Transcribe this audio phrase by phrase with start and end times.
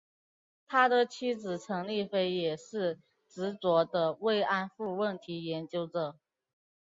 [0.67, 2.97] 他的妻子陈丽菲也是
[3.29, 6.15] 执着的慰安妇问题研究者。